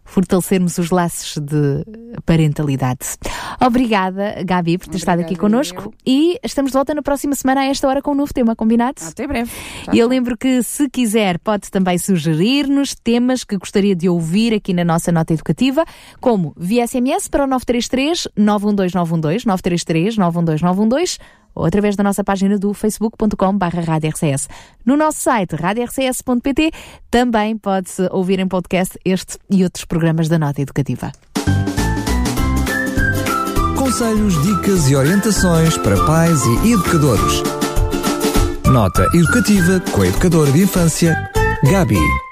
fortalecermos 0.05 0.79
os 0.79 0.91
laços 0.91 1.39
de 1.39 1.85
parentalidade. 2.25 3.17
Obrigada, 3.61 4.43
Gabi, 4.45 4.79
por 4.79 4.85
ter 4.85 4.91
Obrigada, 4.91 4.97
estado 4.97 5.21
aqui 5.21 5.37
connosco 5.37 5.85
eu. 5.85 5.95
e 6.07 6.39
estamos 6.43 6.71
de 6.71 6.77
volta 6.77 6.95
na 6.95 7.03
próxima 7.03 7.35
semana 7.35 7.63
a 7.63 7.67
esta 7.67 7.89
hora 7.89 8.03
com 8.03 8.13
um 8.13 8.15
novo 8.15 8.33
tema, 8.33 8.55
combinado? 8.55 9.03
Até 9.03 9.27
breve. 9.27 9.51
E 9.93 9.99
eu 9.99 10.09
lembro 10.09 10.37
que, 10.37 10.63
se 10.63 10.89
quiser, 10.89 11.39
pode 11.39 11.71
também 11.71 11.99
sugerir-nos 11.99 12.95
temas 12.95 13.45
que 13.45 13.57
gostaria 13.57 13.95
de 13.95 14.09
ouvir 14.09 14.55
aqui 14.55 14.73
na 14.73 14.85
nossa 14.85 15.11
nota 15.11 15.33
educativa, 15.33 15.85
como 16.21 16.55
via 16.57 16.87
SMS 16.87 17.29
para 17.29 17.45
o 17.45 17.47
933 17.47 18.29
912 18.37 18.95
933 19.47 20.17
912 20.17 21.19
ou 21.55 21.65
através 21.65 21.97
da 21.97 22.03
nossa 22.03 22.25
página 22.25 22.59
do 22.59 22.73
facebook.com.br. 22.75 23.65
No 24.85 24.97
nosso 24.97 25.21
site 25.21 25.55
radiorcs.pt 25.55 26.71
também 27.11 27.57
pode-se 27.57 28.09
ouvir 28.11 28.39
em 28.39 28.49
podcast 28.49 28.99
este 29.05 29.39
e 29.51 29.63
outros 29.63 29.85
programas 29.85 30.29
da 30.29 30.39
Nota 30.39 30.63
Educativa. 30.63 31.13
Conselhos, 33.77 34.43
dicas 34.43 34.89
e 34.89 34.97
orientações 34.97 35.77
para 35.79 36.03
pais 36.07 36.41
e 36.65 36.73
educadores. 36.73 37.43
Nota 38.71 39.07
Educativa 39.15 39.79
com 39.93 40.03
a 40.03 40.07
Educadora 40.07 40.51
de 40.51 40.63
Infância, 40.63 41.31
Gabi. 41.71 42.24